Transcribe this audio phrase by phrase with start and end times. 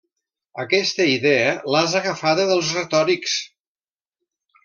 [0.61, 3.37] Aquesta idea l'has agafada dels retòrics.